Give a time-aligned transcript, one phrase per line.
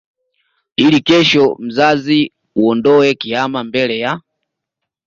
[0.75, 4.21] ili kesho mzazi uondoe kihama mbele ya